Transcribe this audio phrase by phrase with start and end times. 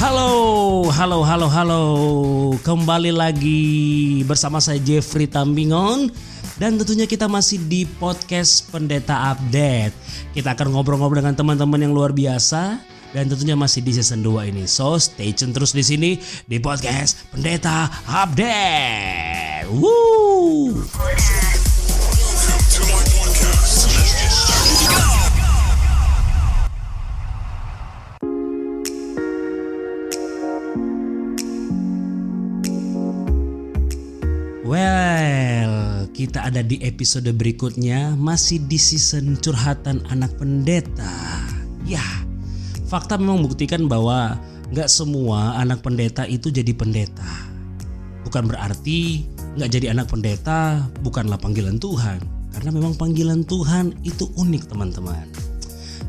[0.00, 1.84] Halo, halo, halo, halo.
[2.64, 3.60] Kembali lagi
[4.24, 6.08] bersama saya Jeffrey Tambingon
[6.56, 9.92] dan tentunya kita masih di podcast Pendeta Update.
[10.32, 12.80] Kita akan ngobrol-ngobrol dengan teman-teman yang luar biasa
[13.12, 14.64] dan tentunya masih di season 2 ini.
[14.64, 16.16] So, stay tune terus di sini
[16.48, 19.68] di podcast Pendeta Update.
[19.68, 20.80] Woo!
[36.30, 41.10] Kita ada di episode berikutnya masih di season curhatan anak pendeta.
[41.82, 42.06] Ya,
[42.86, 44.38] fakta memang membuktikan bahwa
[44.70, 47.50] nggak semua anak pendeta itu jadi pendeta.
[48.22, 49.26] Bukan berarti
[49.58, 52.22] nggak jadi anak pendeta bukanlah panggilan Tuhan.
[52.54, 55.26] Karena memang panggilan Tuhan itu unik teman-teman.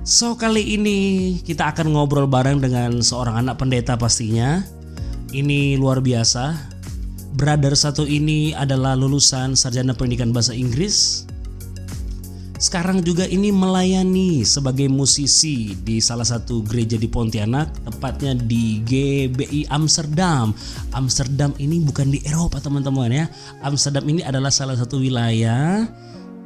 [0.06, 1.00] So kali ini
[1.42, 4.62] kita akan ngobrol bareng dengan seorang anak pendeta pastinya.
[5.34, 6.71] Ini luar biasa
[7.32, 11.24] Brother satu ini adalah lulusan sarjana pendidikan bahasa Inggris.
[12.62, 19.66] Sekarang juga ini melayani sebagai musisi di salah satu gereja di Pontianak, tepatnya di GBI
[19.74, 20.54] Amsterdam.
[20.94, 23.26] Amsterdam ini bukan di Eropa teman-teman ya.
[23.66, 25.90] Amsterdam ini adalah salah satu wilayah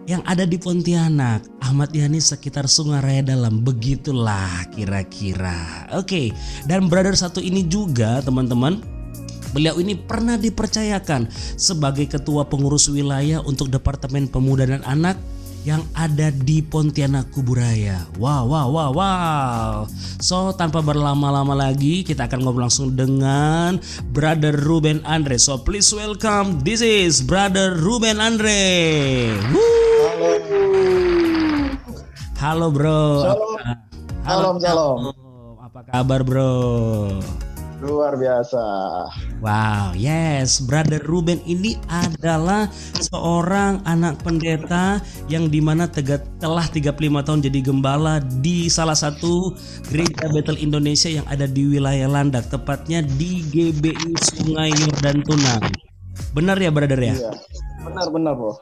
[0.07, 1.43] yang ada di Pontianak.
[1.59, 3.65] Ahmad Yani sekitar Sungai Raya Dalam.
[3.67, 5.91] Begitulah kira-kira.
[5.99, 6.31] Oke,
[6.63, 8.94] dan brother satu ini juga teman-teman
[9.55, 15.15] Beliau ini pernah dipercayakan sebagai ketua pengurus wilayah untuk Departemen Pemuda dan Anak
[15.63, 18.03] yang ada di Pontianak Kuburaya.
[18.19, 19.71] Wow, wow, wow, wow.
[20.19, 23.79] So, tanpa berlama-lama lagi, kita akan ngobrol langsung dengan
[24.11, 25.39] Brother Ruben Andre.
[25.39, 26.59] So, please welcome.
[26.59, 28.59] This is Brother Ruben Andre.
[29.55, 29.63] Woo!
[30.03, 30.29] Halo.
[32.35, 33.01] Halo, bro.
[33.23, 33.55] Shalom.
[34.27, 34.97] Halo, Salam, salam.
[35.63, 36.53] Apa kabar, bro?
[37.83, 38.63] Luar biasa.
[39.43, 46.95] Wow, yes, Brother Ruben ini adalah seorang anak pendeta yang di mana tega, telah 35
[47.27, 49.51] tahun jadi gembala di salah satu
[49.91, 55.63] gereja Bethel Indonesia yang ada di wilayah Landak, tepatnya di GBI Sungai Yordan Tunang.
[56.31, 57.15] Benar ya, Brother ya?
[57.15, 57.31] Iya.
[57.85, 58.55] Benar, benar, Bro.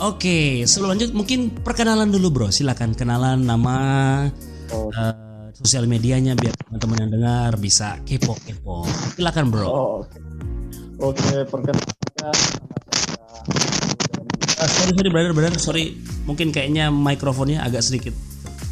[0.00, 2.48] Oke, sebelum lanjut mungkin perkenalan dulu, Bro.
[2.48, 3.76] Silakan kenalan nama
[4.70, 5.29] Oh, eh,
[5.60, 8.88] sosial medianya biar teman-teman yang dengar bisa kepo-kepo.
[9.14, 9.66] Silakan, Bro.
[9.68, 10.18] oh, oke.
[11.00, 13.20] Oke, perkenalkan nama saya
[14.60, 15.96] Ah, sorry sorry brother brother sorry
[16.28, 18.12] mungkin kayaknya mikrofonnya agak sedikit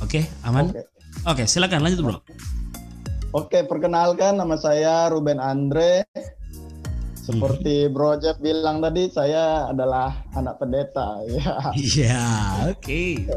[0.05, 0.85] oke aman Oke.
[1.25, 2.17] oke silakan lanjut bro
[3.29, 6.01] Oke, perkenalkan nama saya Ruben Andre.
[7.13, 11.21] Seperti Bro Jeff bilang tadi, saya adalah anak pendeta.
[11.29, 11.53] Ya.
[11.77, 12.25] iya
[12.73, 13.29] oke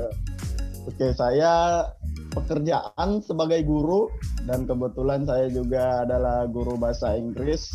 [0.88, 1.84] Oke, saya
[2.31, 4.08] pekerjaan sebagai guru
[4.47, 7.68] dan kebetulan saya juga adalah guru bahasa Inggris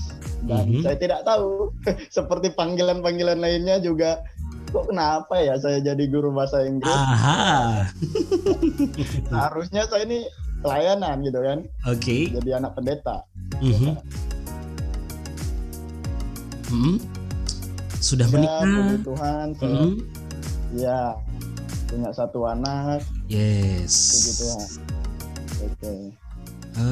[0.44, 0.81] dan Mhm.
[0.81, 1.71] saya tidak tahu
[2.17, 4.25] seperti panggilan-panggilan lainnya juga
[4.66, 7.87] kok kenapa ya saya jadi guru bahasa Inggris aha
[9.47, 10.25] harusnya saya ini
[10.61, 13.22] pelayanan gitu kan oke jadi anak pendeta
[13.61, 13.93] Mhm.
[16.66, 16.97] Mhm.
[18.00, 19.93] sudah ya menikah puji Tuhan saya Mhm.
[20.77, 21.00] ya
[21.87, 23.92] punya satu anak yes.
[23.94, 24.69] Puji Tuhan
[25.66, 25.94] oke.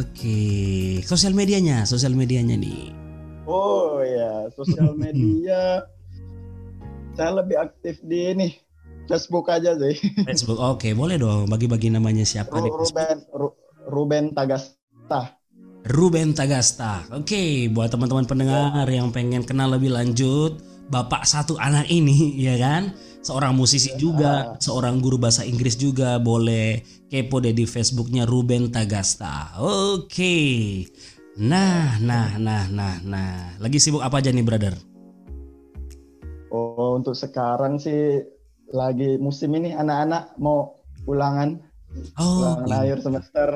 [0.01, 0.41] Oke
[1.05, 2.91] sosial medianya sosial medianya nih.
[3.45, 5.85] Oh ya sosial media.
[7.15, 8.49] Saya lebih aktif di ini
[9.07, 9.97] Facebook aja sih.
[10.29, 12.73] Facebook oke boleh dong bagi-bagi namanya siapa nih?
[12.73, 15.37] Ru- Ruben Ru- Ruben Tagasta.
[15.85, 17.05] Ruben Tagasta.
[17.13, 22.97] Oke, buat teman-teman pendengar yang pengen kenal lebih lanjut, bapak satu anak ini, ya kan?
[23.25, 29.57] Seorang musisi juga, seorang guru bahasa Inggris juga, boleh kepo deh di Facebooknya Ruben Tagasta.
[29.65, 30.85] Oke.
[31.41, 33.57] Nah, nah, nah, nah, nah.
[33.59, 34.77] Lagi sibuk apa aja nih, brother?
[36.53, 38.23] Oh, untuk sekarang sih
[38.71, 41.59] lagi musim ini anak-anak mau ulangan,
[42.21, 43.49] Oh, ulangan akhir semester.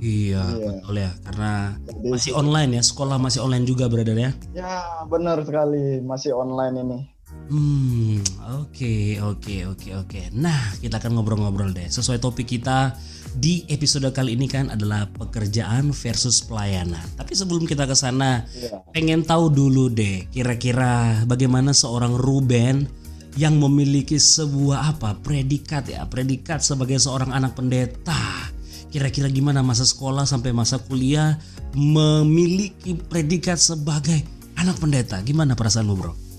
[0.00, 0.66] iya, Iya.
[0.72, 1.10] betul ya.
[1.22, 1.52] Karena
[1.84, 4.32] Jadi, masih online ya, sekolah masih online juga, brother ya.
[4.56, 7.11] ya benar sekali masih online ini.
[7.52, 8.16] Hmm,
[8.64, 10.20] oke, oke, oke, oke.
[10.32, 11.84] Nah, kita akan ngobrol-ngobrol deh.
[11.84, 12.96] Sesuai topik kita
[13.36, 17.04] di episode kali ini kan adalah pekerjaan versus pelayanan.
[17.12, 18.80] Tapi sebelum kita ke sana, Iya.
[18.96, 22.88] pengen tahu dulu deh, kira-kira bagaimana seorang Ruben
[23.36, 28.48] yang memiliki sebuah apa predikat ya, predikat sebagai seorang anak pendeta.
[28.88, 31.36] Kira-kira gimana masa sekolah sampai masa kuliah
[31.76, 34.24] memiliki predikat sebagai
[34.56, 35.20] anak pendeta?
[35.20, 36.31] Gimana perasaanmu, bro?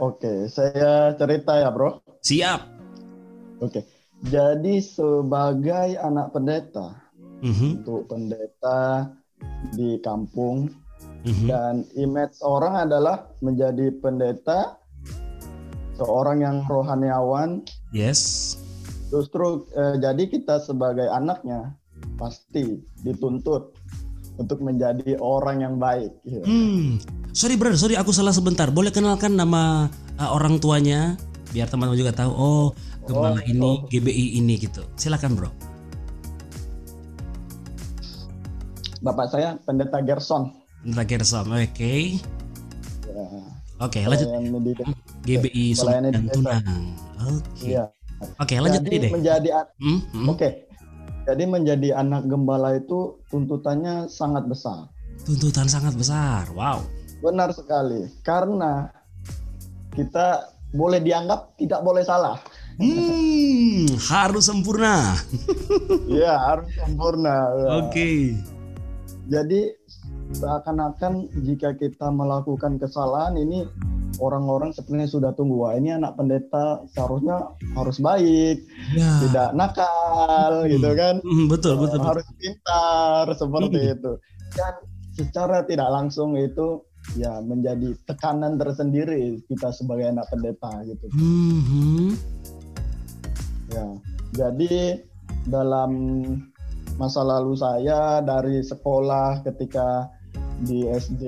[0.00, 2.00] Oke, saya cerita ya, Bro.
[2.24, 2.60] Siap.
[3.60, 3.84] Oke.
[4.24, 6.96] Jadi sebagai anak pendeta,
[7.40, 7.84] Mhm.
[7.84, 9.12] untuk pendeta
[9.72, 10.68] di kampung
[11.24, 11.46] Mhm.
[11.48, 14.76] dan image orang adalah menjadi pendeta
[15.96, 18.56] seorang yang rohaniawan Yes.
[19.08, 21.76] justru eh, jadi kita sebagai anaknya
[22.16, 23.72] pasti dituntut
[24.40, 26.40] untuk menjadi orang yang baik gitu.
[26.48, 26.96] Hmm.
[27.36, 28.72] Sorry brother, sorry aku salah sebentar.
[28.72, 31.14] Boleh kenalkan nama uh, orang tuanya
[31.52, 32.32] biar teman-teman juga tahu.
[32.32, 32.66] Oh,
[33.04, 33.84] gembala Oh, ini, oh.
[33.86, 34.82] GBI ini gitu.
[34.96, 35.50] Silakan bro.
[39.04, 40.52] Bapak saya pendeta Gerson.
[40.84, 41.46] Minta Gerson.
[41.52, 42.16] Oke.
[43.04, 43.24] Ya,
[43.80, 44.28] Oke, lanjut.
[44.28, 44.86] pelayan pendidikan.
[45.24, 46.32] GBI di desa.
[46.32, 46.64] Tunang.
[47.20, 47.64] Oke.
[47.64, 47.84] Iya.
[48.36, 49.10] Oke, lanjut Jadi tadi deh.
[49.12, 49.48] menjadi
[49.80, 50.28] Hmm, hmm.
[50.28, 50.48] oke.
[51.28, 54.88] Jadi menjadi anak gembala itu tuntutannya sangat besar.
[55.22, 56.48] Tuntutan sangat besar.
[56.56, 56.80] Wow.
[57.20, 58.08] Benar sekali.
[58.24, 58.88] Karena
[59.92, 62.40] kita boleh dianggap tidak boleh salah.
[62.80, 65.18] Hmm, harus sempurna.
[66.10, 67.36] Iya, harus sempurna.
[67.84, 68.34] Oke.
[69.30, 69.60] Jadi
[70.32, 73.66] seakan-akan jika kita melakukan kesalahan ini
[74.18, 78.62] orang-orang sebenarnya sudah tunggu wah ini anak pendeta seharusnya harus baik,
[78.92, 79.10] Ya.
[79.26, 80.70] tidak nakal Hmm.
[80.70, 81.14] gitu kan.
[81.24, 82.08] Hmm, betul, betul, betul.
[82.10, 83.94] harus pintar seperti Hmm.
[83.96, 84.12] itu.
[84.50, 84.74] Dan
[85.16, 86.84] secara tidak langsung itu
[87.16, 91.06] ya menjadi tekanan tersendiri kita sebagai anak pendeta gitu.
[91.16, 92.08] Hmm, hmm.
[93.72, 93.86] Ya.
[94.36, 95.00] Jadi
[95.48, 95.90] dalam
[97.00, 100.12] masa lalu saya dari sekolah ketika
[100.64, 101.22] di SD,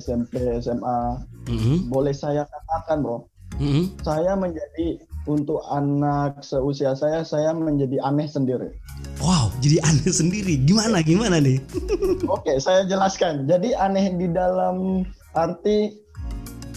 [0.00, 3.26] SMP, SMA, Hmm, boleh saya katakan, Bro,
[3.58, 3.98] hmm.
[4.06, 8.74] saya menjadi untuk anak seusia saya saya menjadi aneh sendiri.
[9.22, 10.58] Wow, jadi aneh sendiri.
[10.62, 11.58] Gimana, gimana nih?
[12.34, 13.46] Oke, saya jelaskan.
[13.46, 15.98] Jadi aneh di dalam arti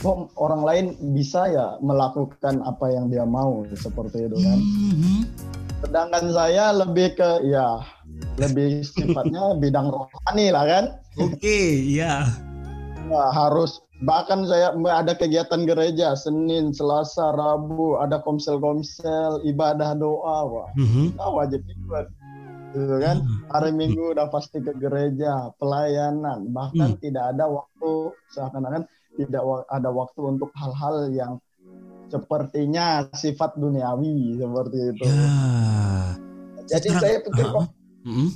[0.02, 0.86] kok orang lain
[1.18, 4.60] bisa ya melakukan apa yang dia mau seperti itu kan.
[4.62, 5.22] Hmm,
[5.86, 7.82] Sedangkan saya lebih ke ya
[8.42, 10.86] lebih sifatnya bidang rohani lah kan.
[11.16, 12.28] Oke, ya.
[13.08, 20.68] Nah, harus bahkan saya ada kegiatan gereja Senin, Selasa, Rabu, ada komsel-komsel, ibadah doa, wah,
[20.76, 22.06] Hmm, nah, wajib ikut.
[22.76, 23.24] Gitu kan.
[23.56, 27.00] Hari Minggu udah pasti ke gereja, pelayanan, bahkan Hmm.
[27.00, 27.92] tidak ada waktu
[28.36, 28.84] seakan-akan
[29.16, 31.40] tidak ada waktu untuk hal-hal yang
[32.12, 35.06] sepertinya sifat duniawi seperti itu.
[35.08, 36.20] Ya.
[36.68, 37.66] Jadi Secara- saya pikir kok
[38.06, 38.30] Hmm,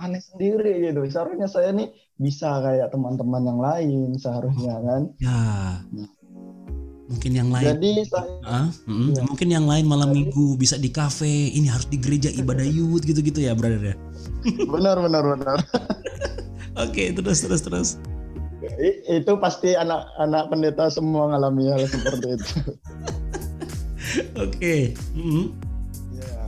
[0.00, 1.04] aneh sendiri gitu.
[1.06, 5.02] Seharusnya saya nih bisa kayak teman-teman yang lain seharusnya kan.
[5.20, 5.40] ya.
[7.10, 7.66] Mungkin yang lain.
[7.74, 9.22] Jadi saya Ah, mm, Iya.
[9.26, 13.42] Mungkin yang lain malam minggu bisa di kafe, ini harus di gereja ibadah youth gitu-gitu
[13.42, 13.96] ya, brother ya.
[14.70, 15.58] benar benar benar.
[16.86, 17.88] Oke, terus terus terus.
[18.78, 22.48] I- itu pasti anak-anak pendeta semua ngalami hal seperti itu.
[24.46, 24.94] Oke.
[25.12, 25.50] Mm,
[26.14, 26.42] Ya.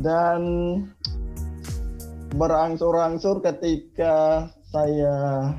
[0.00, 0.40] Dan
[2.34, 5.50] berangsur-angsur ketika saya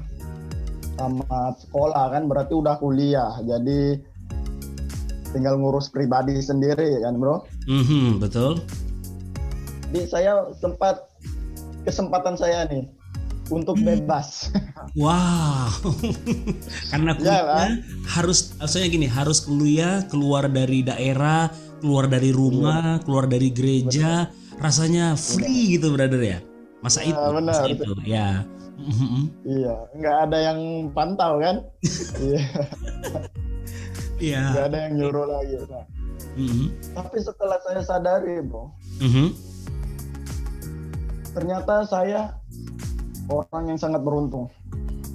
[0.96, 3.34] tamat sekolah kan berarti udah kuliah.
[3.44, 4.00] Jadi
[5.32, 7.48] tinggal ngurus pribadi sendiri kan, Bro.
[7.68, 8.60] mhm, betul.
[9.92, 11.08] Jadi saya sempat
[11.84, 12.88] kesempatan saya nih
[13.50, 14.48] untuk bebas.
[14.92, 15.72] Wow.
[16.92, 17.70] Karena Ya, kuliah kan?
[18.12, 21.48] harus maksudnya gini, harus kuliah keluar dari daerah,
[21.80, 24.28] keluar dari rumah, keluar dari gereja,
[24.60, 26.44] rasanya free gitu, brother ya.
[26.82, 27.54] Masa Ya, itu, benar.
[27.54, 28.28] masa itu, ya.
[29.46, 30.60] Iya, nggak ada yang
[30.92, 31.56] pantau kan?
[32.22, 32.42] Iya,
[34.18, 34.42] Iya.
[34.54, 35.56] nggak ada yang nyuruh lagi.
[35.66, 35.86] Nah,
[36.32, 38.70] Mhm, tapi setelah saya sadari, bro,
[39.02, 39.34] mhm.
[41.34, 42.38] ternyata saya
[43.28, 44.48] orang yang sangat beruntung.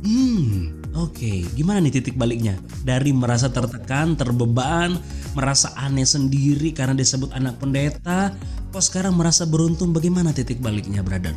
[0.02, 1.46] Hmm, oke.
[1.54, 2.54] Gimana nih titik baliknya?
[2.82, 4.98] Dari merasa tertekan, terbeban,
[5.32, 8.30] merasa aneh sendiri karena disebut anak pendeta,
[8.76, 9.96] kok sekarang merasa beruntung?
[9.96, 11.32] Bagaimana titik baliknya, brother?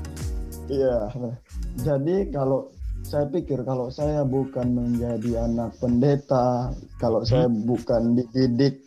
[0.67, 1.07] Iya.
[1.15, 1.35] nah,
[1.79, 2.67] Jadi kalau
[3.07, 8.83] saya pikir kalau saya bukan menjadi anak pendeta, kalau saya bukan dididik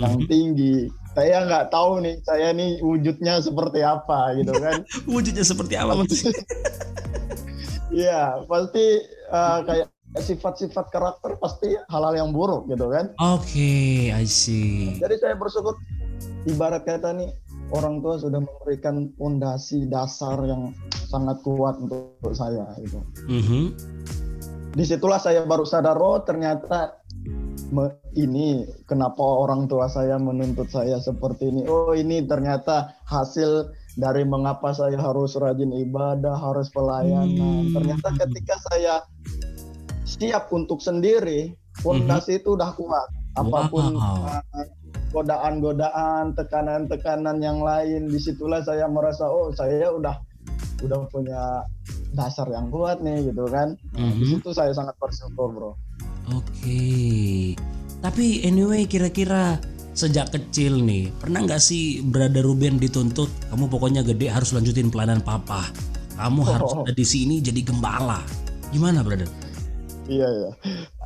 [0.00, 0.32] yang Mhm.
[0.32, 4.80] tinggi, saya nggak tahu nih saya nih wujudnya seperti apa gitu kan.
[5.12, 5.92] Wujudnya seperti apa?
[7.92, 13.12] Iya, pasti uh, kayak sifat-sifat karakter pasti hal-hal yang buruk gitu kan.
[13.16, 15.00] Oke, I see.
[15.00, 15.80] Jadi saya bersyukur
[16.44, 17.32] ibarat kata nih
[17.72, 20.76] orang tua sudah memberikan fondasi dasar yang
[21.08, 23.00] sangat kuat untuk saya gitu.
[23.28, 23.62] Mhm.
[24.72, 26.96] Di situlah saya baru sadar oh ternyata
[27.72, 31.64] me- ini kenapa orang tua saya menuntut saya seperti ini.
[31.68, 37.68] Oh ini ternyata hasil dari mengapa saya harus rajin ibadah, harus pelayanan.
[37.68, 37.72] Hmm.
[37.76, 39.04] Ternyata ketika saya
[40.12, 43.08] siap untuk sendiri, fondasi itu udah kuat.
[43.32, 44.28] Apa pun Wow.
[44.28, 44.66] uh,
[45.10, 50.16] godaan-godaan, tekanan-tekanan yang lain, di situlah saya merasa oh saya udah
[50.82, 51.62] udah punya
[52.12, 53.72] dasar yang kuat nih gitu kan.
[53.94, 54.30] Nah, Di Mhm.
[54.36, 55.72] situ saya sangat bersyukur bro.
[56.28, 57.54] Oke.
[57.98, 59.56] Tapi anyway kira-kira
[59.92, 65.22] sejak kecil nih pernah nggak sih Brother Ruben dituntut kamu pokoknya gede harus lanjutin pelayanan
[65.22, 65.70] papa.
[66.18, 66.82] Kamu harus Oh.
[66.82, 68.20] ada di sini jadi gembala.
[68.70, 69.28] Gimana brother?
[70.10, 70.50] Iya ya.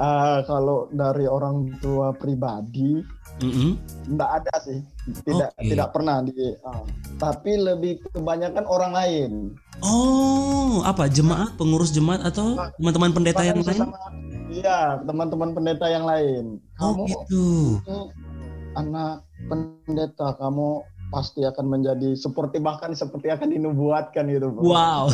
[0.01, 3.05] Ah, kalau dari orang tua pribadi
[3.45, 3.77] Mm-mm.
[4.09, 4.81] nggak ada sih,
[5.29, 5.69] tidak Oke.
[5.69, 6.33] tidak pernah di.
[6.65, 6.81] ah.
[7.21, 9.31] tapi lebih kebanyakan orang lain.
[9.85, 13.93] Oh, apa jemaat, pengurus jemaat atau teman-teman pendeta yang lain?
[14.49, 16.65] Iya, teman-teman pendeta yang lain.
[16.81, 17.47] Oh Kamu gitu.
[17.85, 17.99] ini
[18.77, 20.81] anak pendeta, kamu
[21.13, 24.49] pasti akan menjadi seperti bahkan seperti akan dinubuatkan gitu.
[24.49, 24.65] Bro.
[24.65, 25.13] Wow.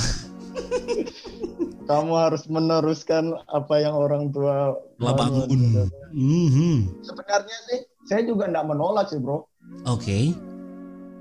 [1.82, 5.90] Kamu harus meneruskan apa yang orang tua bangun.
[6.14, 7.02] Mhm.
[7.02, 9.46] Sebenarnya sih saya juga nggak menolak sih bro.
[9.88, 10.32] Oke.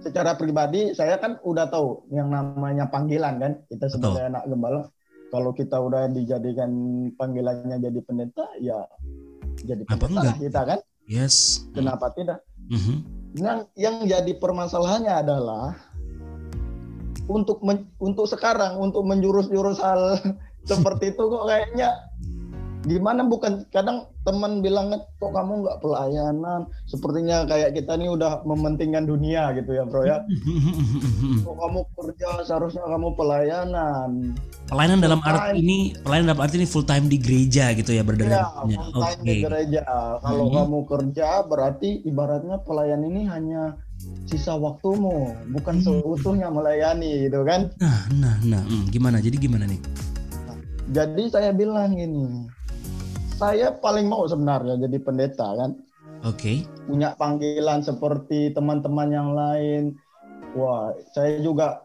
[0.02, 3.54] Secara pribadi saya kan udah tahu yang namanya panggilan kan.
[3.70, 4.90] Kita sebagai anak gembala,
[5.30, 6.70] kalau kita udah dijadikan
[7.16, 8.82] panggilannya jadi pendeta, ya
[9.62, 10.26] jadi pendeta enggak?
[10.26, 10.80] lah kita kan.
[11.10, 11.66] Yes.
[11.74, 12.44] Kenapa tidak?
[12.70, 12.96] Mhm.
[13.40, 15.76] Yang yang jadi permasalahannya adalah
[17.32, 20.20] untuk men- untuk sekarang untuk menjurus-jurus hal
[20.70, 21.90] seperti itu kok kayaknya.
[22.82, 23.22] Gimana?
[23.22, 24.90] Bukan kadang teman bilang
[25.22, 26.66] kok kamu nggak pelayanan?
[26.90, 30.18] Sepertinya kayak kita nih udah mementingkan dunia gitu ya bro ya.
[31.46, 34.34] Kok kamu kerja seharusnya kamu pelayanan.
[34.66, 38.26] Pelayanan dalam arti ini, pelayanan dalam arti ini full time di gereja gitu ya brother.
[38.26, 38.50] ya?
[38.66, 39.44] Ya, full time di Oke.
[39.46, 39.82] gereja.
[40.18, 40.56] Kalau Mhm.
[40.58, 43.78] kamu kerja berarti ibaratnya pelayan ini hanya
[44.26, 46.02] sisa waktumu bukan Hmm.
[46.02, 48.64] seutuhnya melayani gitu kan Nah, nah, nah.
[48.64, 49.20] Hmm, gimana?
[49.20, 49.82] Jadi gimana nih?
[50.92, 52.48] Jadi saya bilang gini,
[53.36, 55.72] saya paling mau sebenarnya jadi pendeta kan,
[56.28, 56.68] Oke.
[56.84, 59.96] punya panggilan seperti teman-teman yang lain.
[60.52, 61.80] Wah, saya juga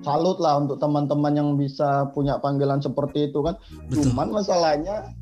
[0.00, 3.60] salut lah untuk teman-teman yang bisa punya panggilan seperti itu kan.
[3.92, 4.16] Betul.
[4.16, 5.12] Cuman masalahnya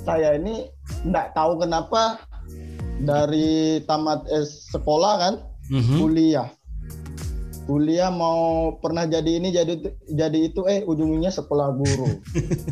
[0.00, 0.64] saya ini
[1.04, 2.16] nggak tahu kenapa
[3.00, 5.34] dari tamat S sekolah kan
[5.70, 5.96] Mhm.
[6.02, 6.48] kuliah.
[7.64, 9.78] Kuliah mau pernah jadi ini jadi
[10.10, 12.10] jadi itu eh ujungnya sekolah guru.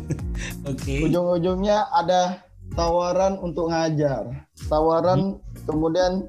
[0.69, 1.07] Oke.
[1.07, 2.43] ujung-ujungnya ada
[2.75, 4.27] tawaran untuk ngajar.
[4.67, 6.27] Tawaran kemudian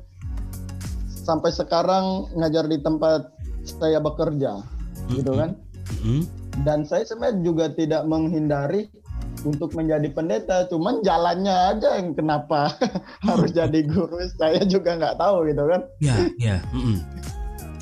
[1.11, 3.35] sampai sekarang ngajar di tempat
[3.67, 4.63] saya bekerja.
[5.11, 5.59] Gitu kan?
[6.01, 6.23] Mhm.
[6.63, 8.91] dan saya sebenarnya juga tidak menghindari
[9.41, 12.77] untuk menjadi pendeta cuman jalannya aja yang kenapa
[13.29, 16.57] harus jadi guru saya juga nggak tahu gitu kan Ya, ya.
[16.71, 16.97] Mhm.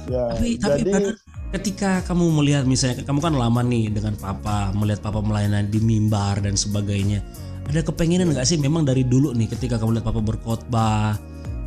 [0.06, 1.14] ya Tapi, tapi jadi brother,
[1.48, 6.38] ketika kamu melihat misalnya kamu kan lama nih dengan papa melihat papa melayani di mimbar
[6.38, 7.24] dan sebagainya
[7.68, 11.16] ada kepengenan nggak sih memang dari dulu nih ketika kamu lihat papa berkhotbah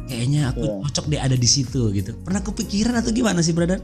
[0.07, 0.75] kayaknya aku Iya.
[0.87, 3.77] cocok deh ada di situ gitu pernah kepikiran atau gimana sih brother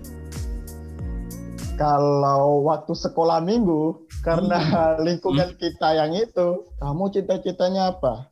[1.78, 4.60] kalau waktu sekolah minggu karena
[5.00, 6.48] lingkungan kita yang itu
[6.78, 8.30] kamu cita-citanya apa?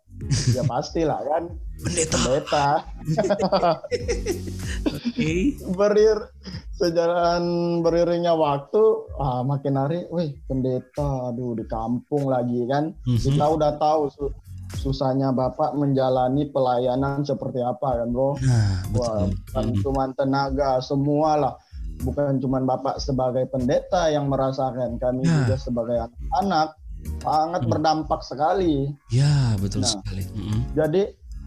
[0.49, 1.43] Ya pastilah kan.
[1.75, 2.17] Pendeta.
[2.17, 2.67] Pendeta.
[4.87, 5.33] Oke.
[5.71, 6.17] Berir
[6.73, 7.43] sejalan
[7.79, 8.83] beriringnya waktu
[9.15, 12.95] ah, makin hari wih pendeta aduh di kampung lagi kan.
[13.05, 13.19] Mhm.
[13.21, 14.35] kita udah tahu su-
[14.75, 18.35] susahnya bapak menjalani pelayanan seperti apa kan bro?
[18.37, 19.79] Nah Wah, bukan Mhm.
[19.79, 21.53] cuma tenaga semua lah.
[21.97, 25.35] Bukan cuma bapak sebagai pendeta yang merasakan, kami Ya.
[25.41, 25.97] juga sebagai
[26.33, 26.75] anak
[27.21, 27.69] sangat Hmm.
[27.69, 28.89] berdampak sekali.
[29.07, 29.91] ya betul Nah.
[29.93, 30.59] sekali Mhm.
[30.73, 31.01] Jadi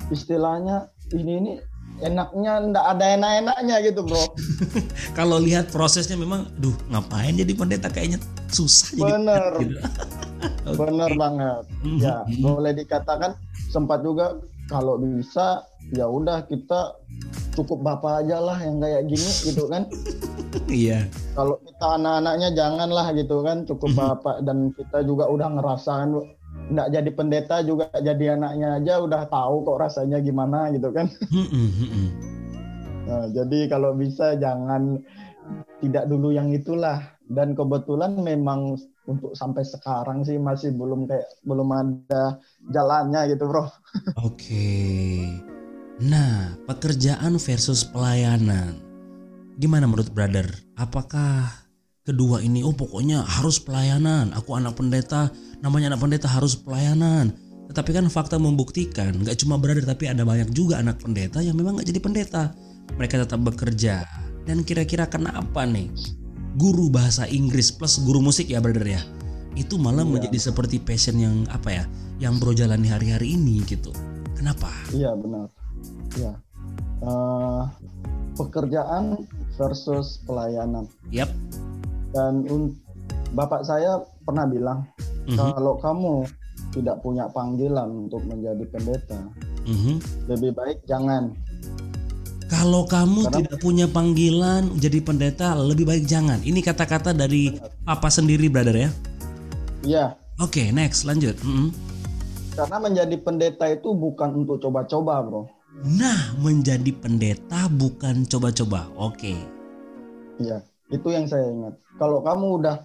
[0.09, 0.76] istilahnya
[1.11, 1.52] ini ini
[1.99, 4.23] enaknya ndak ada enak-enaknya gitu bro.
[5.19, 9.75] kalau lihat prosesnya memang duh ngapain jadi pendeta kayaknya susah jadi Bener, gitu.
[10.69, 10.78] Oke.
[10.78, 11.62] bener banget.
[11.83, 11.99] Mhm.
[11.99, 13.35] Ya boleh dikatakan
[13.67, 16.95] sempat juga kalau bisa ya udah kita
[17.58, 19.82] cukup bapak aja lah yang kayak gini gitu kan.
[20.70, 23.98] iya kalau kita anak-anaknya janganlah gitu kan cukup Mhm.
[23.98, 26.10] bapak dan kita juga udah ngerasain
[26.68, 31.48] nggak jadi pendeta juga jadi anaknya aja udah tahu kok rasanya gimana gitu kan Mhm,
[31.80, 32.06] mhm.
[33.06, 35.00] nah, jadi kalau bisa jangan
[35.80, 38.76] tidak dulu yang itulah dan kebetulan memang
[39.08, 42.36] untuk sampai sekarang sih masih belum kayak belum ada
[42.68, 43.64] jalannya gitu bro
[44.20, 44.68] Oke.
[45.99, 48.78] Nah, pekerjaan versus pelayanan.
[49.59, 50.47] Gimana menurut brother?
[50.78, 51.50] Apakah
[52.07, 54.31] kedua ini oh pokoknya harus pelayanan.
[54.38, 55.26] Aku anak pendeta,
[55.59, 57.35] namanya anak pendeta harus pelayanan.
[57.67, 61.83] Tetapi kan fakta membuktikan nggak cuma brother tapi ada banyak juga anak pendeta yang memang
[61.83, 62.43] nggak jadi pendeta.
[62.95, 64.07] Mereka tetap bekerja.
[64.47, 65.90] Dan kira-kira kenapa nih?
[66.55, 69.02] Guru bahasa Inggris plus guru musik ya brother ya.
[69.59, 70.14] Itu malah Iya.
[70.14, 71.85] menjadi seperti passion yang apa ya?
[72.23, 73.90] Yang bro jalani hari-hari ini gitu.
[74.38, 74.71] Kenapa?
[74.95, 75.57] iya benar
[76.16, 76.32] ya
[76.99, 77.62] Eh,
[78.35, 79.23] pekerjaan
[79.54, 81.30] versus pelayanan Yap.
[82.11, 82.42] Dan
[83.30, 84.82] bapak saya pernah bilang
[85.28, 86.14] Mhm, kalau kamu
[86.73, 89.20] tidak punya panggilan untuk menjadi pendeta,
[89.68, 90.00] mhm.
[90.26, 91.37] lebih baik jangan.
[92.49, 96.40] Kalau kamu Karena- tidak punya panggilan jadi pendeta, lebih baik jangan.
[96.40, 97.52] Ini kata-kata dari
[97.85, 98.90] papa sendiri, brother ya.
[99.85, 101.37] Iya, Oke, next lanjut.
[101.44, 101.87] Mhm.
[102.56, 105.47] karena menjadi pendeta itu bukan untuk coba-coba, bro.
[105.87, 108.90] Nah, menjadi pendeta bukan coba-coba.
[108.99, 109.38] Oke.
[110.42, 111.75] Iya, itu yang saya ingat.
[111.99, 112.76] Kalau kamu udah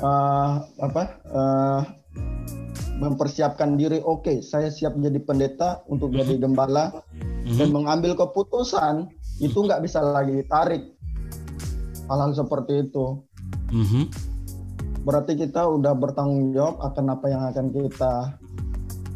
[0.00, 1.80] eh, apa eh,
[3.00, 7.04] mempersiapkan diri, oke, saya siap jadi pendeta untuk jadi gembala
[7.56, 7.74] dan Mhm.
[7.74, 9.08] mengambil keputusan
[9.40, 10.82] itu nggak bisa lagi ditarik.
[12.08, 13.24] Hal-hal seperti itu.
[13.72, 14.02] Mhm.
[15.00, 18.36] Berarti kita udah bertanggung jawab akan apa yang akan kita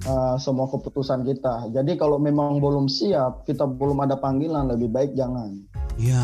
[0.05, 1.73] eh, semua keputusan kita.
[1.73, 5.57] Jadi kalau memang belum siap, kita belum ada panggilan, lebih baik jangan.
[5.97, 6.23] Ya,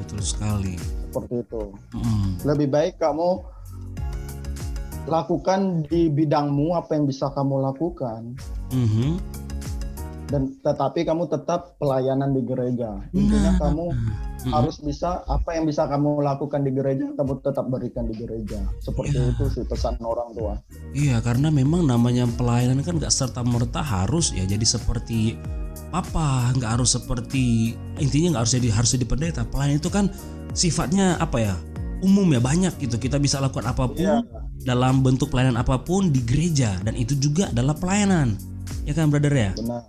[0.00, 0.76] betul sekali.
[1.12, 1.62] Seperti itu.
[1.92, 2.48] Mhm.
[2.48, 3.44] lebih baik kamu
[5.04, 8.38] lakukan di bidangmu apa yang bisa kamu lakukan
[8.72, 9.18] Mhm.
[10.30, 13.86] dan tetapi kamu tetap pelayanan di gereja intinya Nah, kamu
[14.44, 14.52] mhm.
[14.52, 19.16] harus bisa apa yang bisa kamu lakukan di gereja kamu tetap berikan di gereja seperti
[19.18, 19.30] Ya.
[19.30, 20.54] itu sih pesan orang tua
[20.92, 25.36] Iya, karena memang namanya pelayanan kan nggak serta merta harus ya jadi seperti
[25.92, 29.42] apa, nggak harus seperti intinya nggak harus jadi harus jadi pendeta.
[29.48, 30.08] Pelayanan itu kan
[30.52, 31.54] sifatnya apa ya?
[32.04, 32.96] Umum ya banyak gitu.
[33.00, 34.20] Kita bisa lakukan apa pun Iya.
[34.64, 38.36] dalam bentuk pelayanan apa pun di gereja dan itu juga adalah pelayanan.
[38.82, 39.50] Ya kan, brother ya?
[39.54, 39.82] benar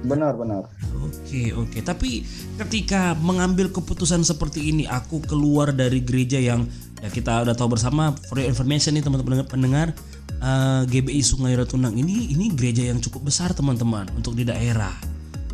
[0.00, 0.64] benar benar
[1.00, 2.22] Oke oke, tapi
[2.60, 6.68] ketika mengambil keputusan seperti ini, aku keluar dari gereja yang
[7.00, 9.96] ya kita udah tahu bersama for your information nih teman-teman pendengar
[10.38, 14.92] eh, GBI Sungai Ratunang ini ini gereja yang cukup besar teman-teman untuk di daerah.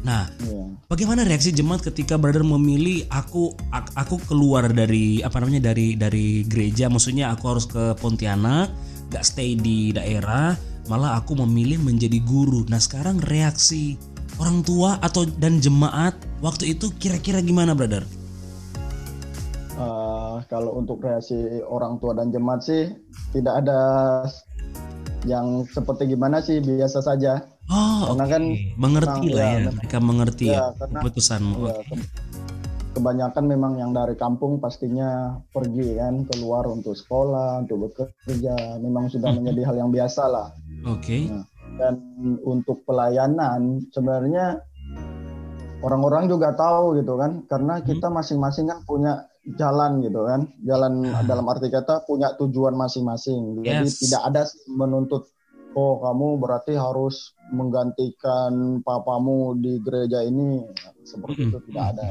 [0.03, 0.87] Nah, Iya.
[0.87, 6.43] bagaimana reaksi jemaat ketika brother memilih aku ak- aku keluar dari apa namanya dari dari
[6.47, 8.71] gereja, maksudnya aku harus ke Pontianak,
[9.11, 10.55] gak stay di daerah,
[10.87, 12.67] malah aku memilih menjadi guru.
[12.67, 13.99] Nah, sekarang reaksi
[14.37, 18.05] orang tua atau dan jemaat waktu itu kira-kira gimana, brother?
[19.77, 22.89] Eh, kalau untuk reaksi orang tua dan jemaat sih
[23.31, 23.81] tidak ada
[25.29, 28.31] yang seperti gimana sih biasa saja Oh, Karena oke.
[28.31, 28.43] kan
[28.79, 31.57] mengerti memang, lah ya, ya, mereka mengerti ya, Ya, karena- keputusanmu.
[31.67, 31.75] Ya,
[32.95, 39.35] kebanyakan memang yang dari kampung pastinya pergi kan keluar untuk sekolah, untuk bekerja, memang sudah
[39.35, 40.55] menjadi hal yang biasa lah.
[40.87, 41.27] Oke.
[41.77, 41.95] Dan
[42.41, 44.65] untuk pelayanan sebenarnya
[45.85, 47.85] orang-orang juga tahu gitu kan, karena Hmm.
[47.85, 51.23] kita masing-masing kan punya jalan gitu kan, jalan Ah.
[51.23, 53.61] dalam arti kata punya tujuan masing-masing.
[53.63, 54.01] Jadi Yes.
[54.03, 55.29] tidak ada menuntut
[55.77, 60.65] oh kamu berarti harus menggantikan papamu di gereja ini
[61.05, 62.09] seperti itu tidak ada.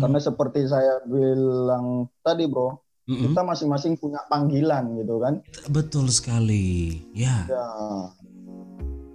[0.00, 3.32] Karena seperti saya bilang tadi bro, Mm-mm.
[3.32, 5.40] kita masing-masing punya panggilan gitu kan.
[5.72, 7.00] betul sekali.
[7.16, 7.48] Ya.
[7.48, 7.68] Ya.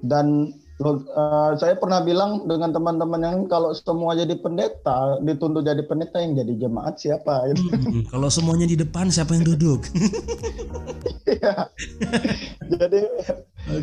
[0.01, 0.49] Dan
[0.81, 6.17] lo- eh, saya pernah bilang dengan teman-teman yang kalau semua jadi pendeta, dituntut jadi pendeta
[6.17, 7.63] yang jadi jemaat siapa gitu.
[7.69, 8.09] Mm-mm.
[8.09, 9.85] Kalau semuanya di depan siapa yang duduk?
[11.23, 11.65] Ya.
[12.77, 13.03] jadi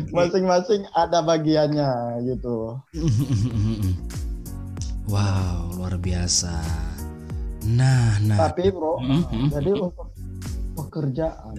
[0.09, 1.89] masing-masing ada bagiannya
[2.25, 2.79] gitu.
[5.05, 6.53] wow, luar biasa.
[7.67, 8.37] Nah, nah.
[8.49, 9.47] Tapi bro, Mhm.
[9.53, 10.09] jadi untuk
[10.73, 11.55] pekerjaan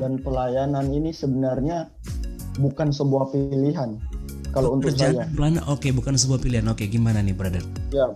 [0.00, 1.90] dan pelayanan ini sebenarnya
[2.58, 4.00] bukan sebuah pilihan.
[4.54, 6.66] Kalau untuk Pekerjaan saya, pelana, oke bukan sebuah pilihan.
[6.70, 7.62] Oke, gimana nih, brother?
[7.90, 8.06] ya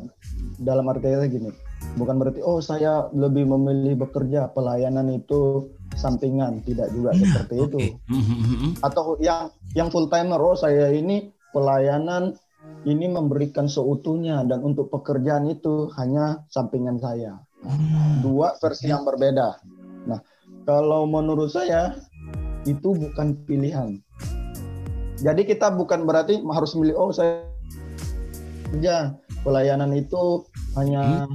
[0.58, 1.50] dalam arti kata gini,
[1.98, 7.78] bukan berarti oh saya lebih memilih bekerja pelayanan itu sampingan, tidak juga seperti itu.
[7.78, 7.86] Oke.
[8.06, 8.82] Mhm.
[8.82, 12.38] Atau yang yang full timer, oh saya ini pelayanan
[12.86, 17.40] ini memberikan seutuhnya dan untuk pekerjaan itu hanya sampingan saya.
[17.58, 18.22] Hmm.
[18.22, 19.58] dua versi yang berbeda.
[20.06, 20.22] Nah,
[20.62, 21.98] kalau menurut saya
[22.62, 23.98] itu bukan pilihan.
[25.18, 27.42] Jadi kita bukan berarti harus milih oh saya
[28.70, 30.46] kerja pelayanan itu
[30.78, 31.26] hanya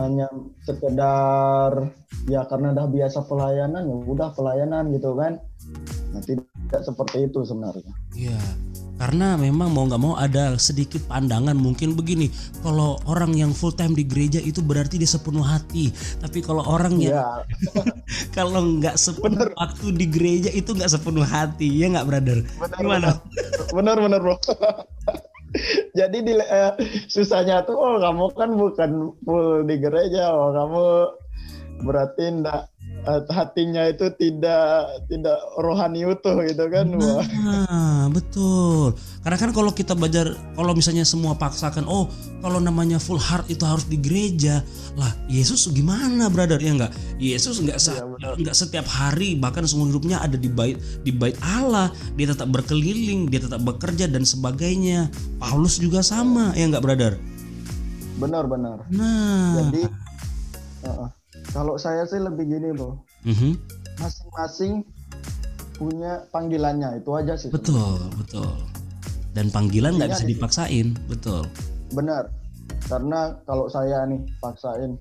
[0.00, 0.32] hanya
[0.64, 1.92] sekedar
[2.32, 5.36] ya karena udah biasa pelayanan ya udah pelayanan gitu kan.
[6.16, 7.92] Nah, tidak seperti itu sebenarnya.
[8.16, 8.40] Iya.
[8.96, 12.32] Karena memang mau nggak mau ada sedikit pandangan mungkin begini.
[12.64, 15.92] Kalau orang yang full time di gereja itu berarti dia sepenuh hati.
[16.20, 17.46] Tapi kalau orang yang Ya,
[18.36, 22.38] kalau nggak sepenuh waktu di gereja itu nggak sepenuh hati, ya nggak brother?
[22.58, 23.10] benar Gimana?
[23.72, 24.36] benar benar bro
[25.98, 26.72] jadi di eh,
[27.08, 28.90] susahnya tuh oh kamu kan bukan
[29.24, 30.84] full di gereja oh kamu
[31.84, 32.72] berarti ndak
[33.06, 37.26] eh, hatinya itu tidak tidak rohani utuh gitu kan Wah.
[37.46, 38.96] Nah, betul.
[39.22, 42.06] Karena kan kalau kita belajar, kalau misalnya semua paksakan, oh
[42.40, 44.62] kalau namanya full heart itu harus di gereja,
[44.94, 46.62] lah Yesus gimana, brother?
[46.62, 46.92] Ya enggak?
[47.18, 48.32] Yesus enggak Iya, benar.
[48.38, 51.90] enggak setiap hari, bahkan semua hidupnya ada di bait di bait Allah.
[52.14, 55.10] Dia tetap berkeliling, dia tetap bekerja dan sebagainya.
[55.42, 57.14] Paulus juga sama, ya enggak, brother?
[58.16, 59.82] benar-benar Nah, jadi
[60.88, 61.08] uh,
[61.52, 63.58] kalau saya sih lebih gini bro mhm,
[64.00, 64.82] masing-masing
[65.76, 68.50] punya panggilannya itu aja sih betul, betul.
[69.36, 70.32] Dan panggilan nggak bisa iya.
[70.32, 71.44] dipaksain, betul.
[71.92, 72.24] benar
[72.86, 74.94] karena kalau saya nih paksain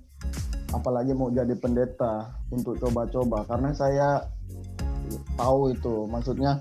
[0.74, 4.10] apalagi mau jadi pendeta untuk coba-coba karena saya
[5.38, 6.60] tahu itu maksudnya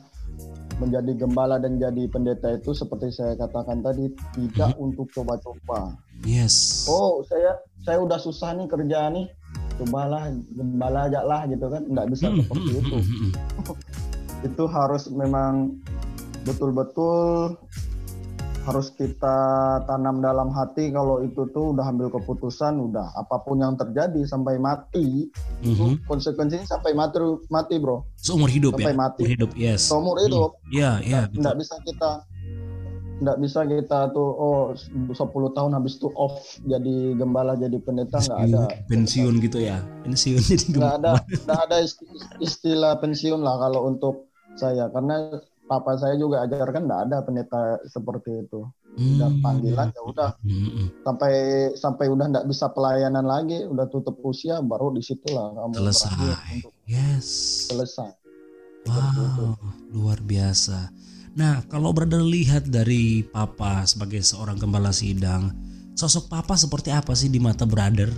[0.76, 6.86] menjadi gembala dan jadi pendeta itu seperti saya katakan tadi tidak untuk coba-coba Yes.
[6.88, 9.28] oh saya saya udah susah nih kerja nih
[9.76, 13.30] cobalah gembala aja lah gitu kan nggak bisa Hmm, seperti hmm, itu hmm,
[14.44, 15.52] itu harus memang
[16.44, 17.56] betul-betul
[18.64, 19.36] harus kita
[19.84, 24.56] tanam dalam hati kalau itu tuh udah ambil keputusan udah apa pun yang terjadi sampai
[24.56, 25.28] mati
[25.60, 25.68] hmm.
[25.68, 25.94] itu Mhm.
[26.08, 28.96] konsekuensinya sampai mati mati bro Seumur hidup sampai ya.
[28.96, 29.80] mati Seumur hidup, yes.
[29.84, 31.20] seumur hidup Iya, iya.
[31.28, 31.40] betul.
[31.44, 32.10] nggak bisa kita
[33.24, 35.16] nggak bisa kita tuh oh 10
[35.56, 38.68] tahun habis itu off jadi gembala jadi pendeta nggak ada.
[38.84, 39.80] pensiun, gitu ya?
[40.04, 42.06] Pensiun jadi nggak ada nggak ada isti-
[42.38, 44.92] istilah pensiun lah kalau untuk saya.
[44.92, 45.32] Karena
[45.64, 48.68] papa saya juga ajarkan nggak ada pendeta seperti itu.
[48.94, 49.42] Udah Hmm.
[49.42, 50.30] panggilan ya udah.
[50.44, 51.32] Hmm, sampai
[51.74, 56.14] sampai udah nggak bisa pelayanan lagi udah tutup usia baru di situlah kamu selesai.
[56.86, 57.26] yes.
[57.72, 58.10] selesai.
[58.84, 59.56] Wow
[59.90, 60.92] luar biasa
[61.34, 65.50] nah kalau brother lihat dari papa sebagai seorang gembala sidang
[65.94, 68.10] sosok papa seperti apa sih di mata brother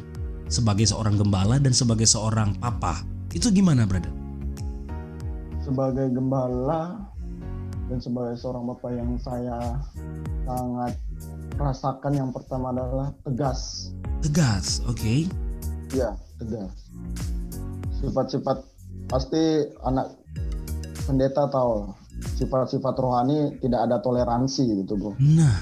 [0.46, 3.02] sebagai seorang gembala dan sebagai seorang papa?
[3.35, 4.11] Itu gimana brother?
[5.62, 7.11] Sebagai gembala
[7.90, 9.79] dan sebagai seorang bapak yang saya
[10.46, 10.94] sangat
[11.59, 13.90] rasakan yang pertama adalah tegas.
[14.22, 15.26] Tegas oke.
[15.90, 16.70] Ya tegas.
[17.98, 18.62] Sifat-sifat
[19.11, 20.14] pasti anak
[21.07, 21.90] pendeta tahu
[22.37, 25.57] sifat-sifat rohani tidak ada toleransi gitu bro nah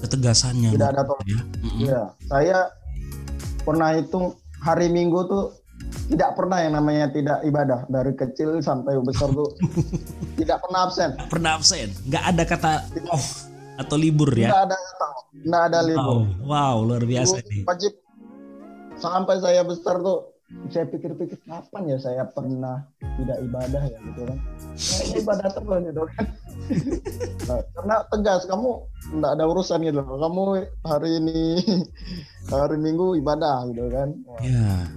[0.00, 1.86] ketegasannya tidak ada toleransi ya.
[1.90, 2.58] Ya saya
[3.66, 5.44] pernah hitung hari minggu tuh
[6.06, 9.50] tidak pernah yang namanya tidak ibadah dari kecil sampai besar tuh
[10.38, 11.10] tidak pernah absen.
[11.26, 11.90] Pernah absen.
[12.06, 12.72] Nggak ada kata
[13.10, 14.54] off atau libur ya?
[14.54, 14.76] Nggak ada
[15.46, 16.18] nggak ada wow, libur.
[16.46, 17.62] Wow luar biasa nih.
[17.66, 17.92] wajib.
[18.96, 20.35] Sampai saya besar tuh
[20.70, 22.86] saya pikir-pikir kapan ya saya pernah
[23.18, 23.98] tidak ibadah ya?
[23.98, 24.38] Gitu kan.
[24.78, 26.26] Kayaknya ibadah terus gitu kan.
[27.46, 28.70] Nah, karena tegas kamu
[29.22, 30.18] nggak ada urusan gitu loh.
[30.18, 31.62] kamu hari ini
[32.50, 34.08] hari minggu ibadah gitu kan.
[34.26, 34.90] Wah, ya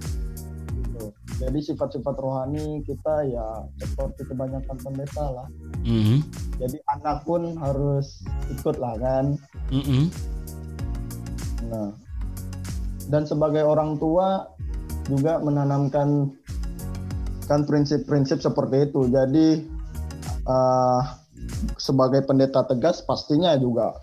[0.74, 1.14] gitu.
[1.38, 3.46] jadi sifat-sifat rohani kita ya
[3.78, 5.48] seperti kebanyakan pendeta lah.
[5.86, 6.26] Mm-mm.
[6.58, 8.18] jadi anak pun harus
[8.50, 9.38] ikut lah kan.
[9.70, 10.10] Mm-mm.
[11.70, 11.94] Nah,
[13.14, 14.50] dan sebagai orang tua
[15.10, 16.30] juga menanamkan
[17.50, 19.10] kan prinsip-prinsip seperti itu.
[19.10, 19.66] Jadi
[20.46, 21.02] eh,
[21.76, 23.98] sebagai pendeta tegas pastinya juga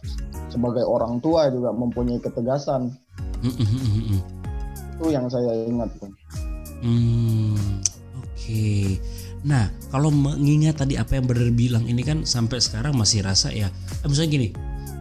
[0.52, 2.91] sebagai orang tua juga mempunyai ketegasan.
[3.39, 4.20] Mm-mm.
[4.98, 5.93] Itu yang saya ingat.
[6.82, 7.56] Hmm,
[8.17, 8.98] Oke.
[9.46, 13.70] Nah, kalau mengingat tadi apa yang Brother bilang ini kan sampai sekarang masih rasa ya.
[13.72, 14.48] eh, misalnya gini,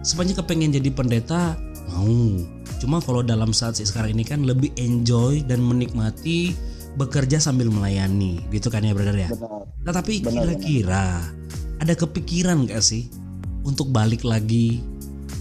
[0.05, 1.57] sepanjang kepengen jadi pendeta
[1.91, 2.56] mau.
[2.77, 6.53] Cuma kalau dalam saat sekarang ini kan lebih enjoy dan menikmati
[6.97, 9.29] bekerja sambil melayani, gitu kan ya Brother ya.
[9.29, 9.69] Benar.
[9.85, 11.21] Nah tapi kira-kira
[11.77, 13.13] ada kepikiran gak sih
[13.69, 14.81] untuk balik lagi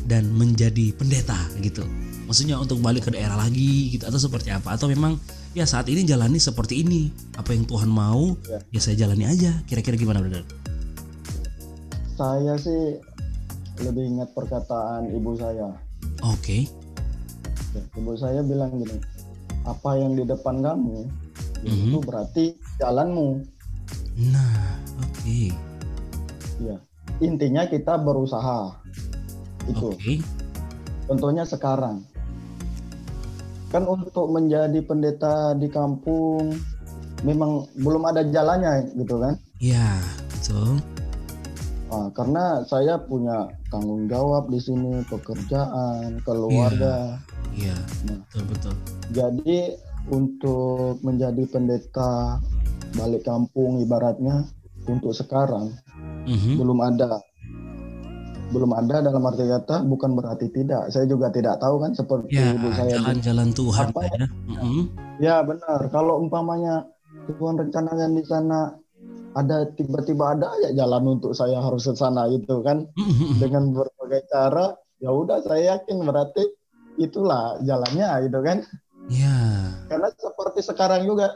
[0.03, 1.87] dan menjadi pendeta gitu?
[2.27, 4.75] Maksudnya untuk balik ke daerah lagi gitu atau seperti apa?
[4.75, 5.15] Atau memang
[5.55, 7.07] ya saat ini jalani seperti ini
[7.39, 8.59] apa yang Tuhan mau Ya.
[8.75, 9.55] ya saya jalani aja.
[9.69, 10.43] Kira-kira gimana brother?
[12.19, 12.99] Saya sih
[13.79, 15.71] lebih ingat perkataan ibu saya.
[16.23, 16.65] Oke.
[16.65, 16.84] Ya,
[17.93, 18.97] Ibu saya bilang gini,
[19.63, 21.05] apa yang di depan kamu
[21.65, 21.89] Mhm.
[21.89, 22.45] itu berarti
[22.77, 23.41] jalanmu.
[24.29, 25.51] Nah oke
[26.57, 26.77] Ya,
[27.19, 28.71] intinya kita berusaha.
[29.65, 29.91] Itu.
[29.91, 30.13] oke
[31.05, 32.01] Contohnya sekarang.
[33.69, 36.55] Kan untuk menjadi pendeta di kampung
[37.21, 39.35] memang belum ada jalannya gitu kan.
[39.57, 39.97] ya
[40.29, 40.77] betul.
[41.87, 47.17] Ah, karena saya punya tanggung jawab di sini, pekerjaan, keluarga.
[47.55, 48.73] Iya betul betul.
[49.11, 49.57] Jadi
[50.07, 52.37] untuk menjadi pendeta
[52.93, 54.45] balik kampung ibaratnya
[54.85, 55.73] untuk sekarang
[56.25, 56.57] Mhm.
[56.57, 57.21] belum ada.
[58.45, 60.87] belum ada dalam arti kata bukan berarti tidak.
[60.87, 63.01] Saya juga tidak tahu kan seperti Ya, ibu saya.
[63.01, 64.21] jalan-jalan Tuhan Apa ya.
[64.45, 64.83] Mm-mm.
[65.17, 65.81] Ya benar.
[65.89, 66.85] Kalau umpamanya
[67.25, 68.69] Tuhan rencanakan di sana
[69.33, 73.41] ada tiba-tiba ada ya jalan untuk saya harus ke sana gitu kan Mm-mm.
[73.41, 76.45] dengan berbagai cara ya udah saya yakin berarti
[76.99, 78.59] itulah jalannya gitu kan.
[79.05, 79.37] Ya.
[79.85, 81.29] karena seperti sekarang juga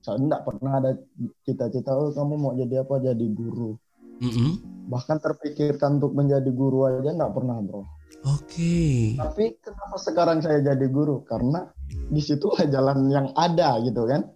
[0.00, 0.96] saya tidak pernah ada
[1.44, 2.96] cita-cita oh kamu mau jadi apa?
[2.96, 3.76] Jadi guru.
[4.18, 4.50] Mm-mm.
[4.90, 7.86] bahkan terpikirkan untuk menjadi guru aja nggak pernah bro.
[8.26, 9.14] Oke.
[9.14, 11.22] tapi kenapa sekarang saya jadi guru?
[11.22, 14.26] Karena di situlah jalan yang ada gitu kan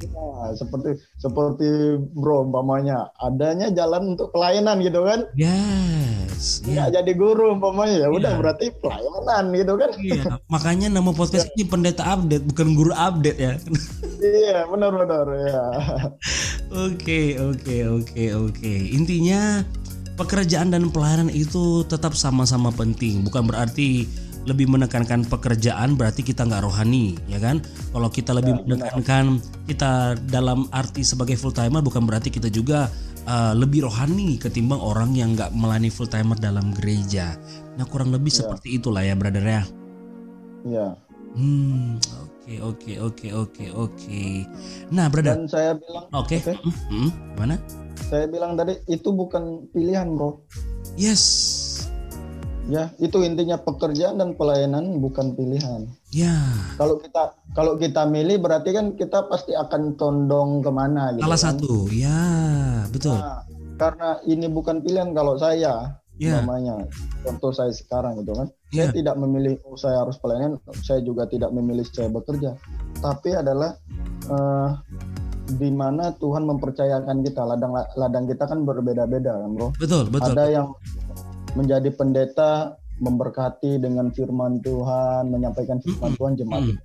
[0.00, 0.56] Ya.
[0.56, 1.68] Seperti seperti
[2.16, 6.64] bro umpamanya adanya jalan untuk pelayanan gitu kan Yes.
[6.64, 6.94] nggak Ya.
[7.00, 8.40] jadi guru umpamanya ya udah Iya.
[8.40, 10.22] berarti pelayanan gitu kan Iya.
[10.48, 13.52] Makanya nama podcast ini pendeta update bukan guru update ya.
[14.20, 15.64] iya benar-benar ya
[16.70, 18.72] Oke, oke, oke, oke.
[18.94, 19.66] Intinya
[20.14, 23.26] pekerjaan dan pelayanan itu tetap sama-sama penting.
[23.26, 24.06] Bukan berarti
[24.48, 27.60] lebih menekankan pekerjaan berarti kita nggak rohani, ya kan?
[27.92, 28.68] Kalau kita lebih Ya, benar.
[28.94, 29.24] menekankan
[29.68, 29.90] kita
[30.28, 32.88] dalam arti sebagai full timer bukan berarti kita juga
[33.28, 37.36] uh, lebih rohani ketimbang orang yang nggak melayani full timer dalam gereja.
[37.76, 38.44] Nah kurang lebih Ya.
[38.44, 39.62] seperti itulah ya, brother ya.
[40.62, 40.88] iya
[41.30, 41.94] Hmm,
[42.26, 44.24] oke, oke, oke, oke, oke.
[44.90, 46.52] Nah, brother, dan saya bilang oke, oke.
[46.58, 47.54] Hmm, hmm, mana?
[48.02, 50.42] saya bilang tadi itu bukan pilihan bro
[50.98, 51.69] Yes.
[52.70, 55.90] Ya itu intinya pekerjaan dan pelayanan bukan pilihan.
[56.14, 56.38] Ya,
[56.78, 61.40] kalau kita kalau kita milih berarti kan kita pasti akan condong ke mana gitu salah
[61.42, 61.46] kan.
[61.50, 61.74] satu.
[61.90, 62.22] Ya,
[62.94, 63.18] betul.
[63.18, 63.42] Nah,
[63.74, 66.84] karena ini bukan pilihan kalau saya Ya, namanya.
[67.24, 68.52] Contoh saya sekarang gitu kan.
[68.76, 72.60] Ya, saya tidak memilih oh, saya harus pelayanan saya juga tidak memilih saya bekerja.
[73.00, 73.72] Tapi adalah
[74.28, 74.70] eh,
[75.56, 77.40] di mana Tuhan mempercayakan kita.
[77.40, 79.72] Ladang ladang kita kan berbeda-beda kan bro.
[79.80, 80.36] Betul, betul.
[80.36, 80.68] ada yang
[81.54, 86.12] menjadi pendeta memberkati dengan firman Tuhan menyampaikan firman.
[86.16, 86.76] Tuhan jemaat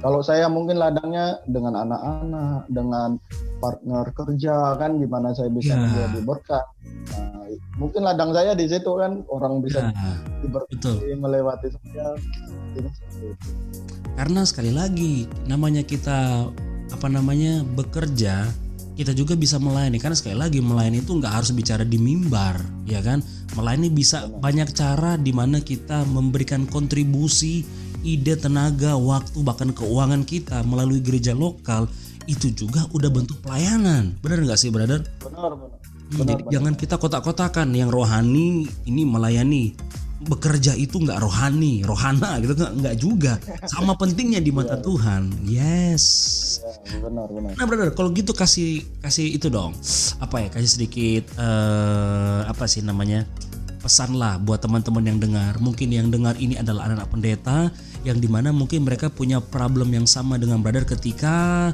[0.00, 3.16] kalau saya mungkin ladangnya dengan anak-anak dengan
[3.58, 5.80] partner kerja kan gimana saya bisa Ya.
[5.82, 6.64] menjadi berkat
[7.06, 7.46] Nah,
[7.78, 12.14] mungkin ladang saya di situ kan orang bisa Ya, diberkati melewati saya.
[14.16, 16.50] Karena sekali lagi namanya kita
[16.92, 18.46] apa namanya bekerja,
[18.96, 20.00] kita juga bisa melayani.
[20.00, 23.20] Karena sekali lagi melayani itu nggak harus bicara di mimbar, ya kan?
[23.54, 27.62] Melayani bisa banyak cara di mana kita memberikan kontribusi,
[28.00, 31.86] ide, tenaga, waktu bahkan keuangan kita melalui gereja lokal
[32.26, 34.16] itu juga udah bentuk pelayanan.
[34.24, 35.04] Benar nggak sih, brother?
[35.22, 36.52] benar benar Hmm, Benar, jadi benar.
[36.54, 39.74] jangan kita kotak-kotakan yang rohani ini melayani
[40.16, 43.34] bekerja itu nggak rohani rohana gitu nggak nggak juga.
[43.68, 45.28] Sama pentingnya di mata Tuhan.
[45.44, 46.04] Yes.
[46.88, 47.52] Ya, benar benar.
[47.52, 49.76] Nah brother kalau gitu kasih kasih itu dong.
[50.20, 53.28] Apa ya kasih sedikit eh apa sih namanya
[53.84, 55.60] pesan lah buat teman-teman yang dengar.
[55.60, 57.58] Mungkin yang dengar ini adalah anak-anak pendeta
[58.02, 61.70] yang di mana mungkin mereka punya problem yang sama dengan brother ketika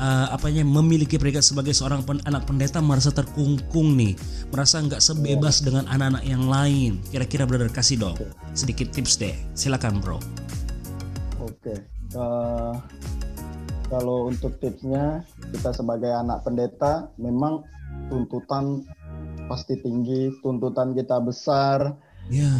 [0.00, 4.16] eh, apanya memiliki predikat sebagai seorang pen- anak pendeta merasa terkungkung nih.
[4.48, 7.04] Merasa nggak sebebas dengan anak-anak yang lain.
[7.12, 8.16] Kira-kira brother kasih dong
[8.56, 9.36] sedikit tips deh.
[9.52, 10.18] Silakan bro.
[11.40, 12.74] Oke Eh,
[13.86, 15.22] kalau untuk tipsnya
[15.54, 17.62] kita sebagai anak pendeta memang
[18.10, 18.82] tuntutan
[19.46, 21.94] pasti tinggi tuntutan kita besar.
[22.26, 22.50] Ya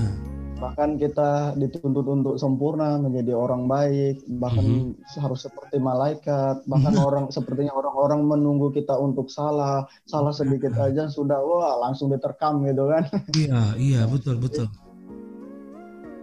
[0.61, 7.73] bahkan kita dituntut untuk sempurna menjadi orang baik bahkan harus seperti malaikat bahkan orang sepertinya
[7.73, 13.09] orang-orang menunggu kita untuk salah salah sedikit aja sudah wah langsung diterkam gitu kan.
[13.33, 14.69] Iya iya betul betul.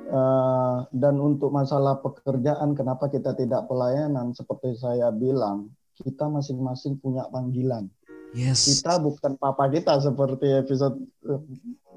[0.07, 4.31] Eh, dan untuk masalah pekerjaan kenapa kita tidak pelayanan?
[4.31, 5.67] Seperti saya bilang
[5.99, 7.91] kita masing-masing punya panggilan.
[8.31, 8.71] Yes.
[8.71, 10.95] Kita bukan papa kita seperti episode
[11.27, 11.43] eh,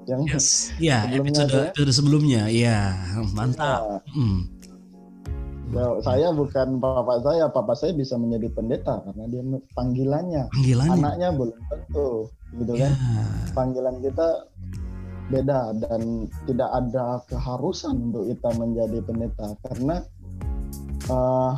[0.09, 1.69] yang yes ya Sebelumnya episode tuh ya.
[1.69, 2.77] episode sebelumnya ya
[3.31, 3.79] mantap.
[3.81, 4.39] Ya, Hmm.
[5.71, 10.43] ya, saya bukan papa saya papa saya bisa menjadi pendeta karena dia panggilannya.
[10.51, 10.93] Panggilannya?
[10.99, 12.09] Anaknya belum tentu
[12.51, 12.93] gitu ya kan
[13.55, 14.27] panggilan kita
[15.31, 20.03] beda dan tidak ada keharusan untuk kita menjadi pendeta karena
[21.07, 21.53] eh,